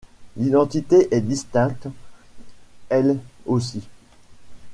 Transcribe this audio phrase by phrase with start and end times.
[0.35, 1.87] L'identité est distincte
[2.89, 3.87] elle aussi.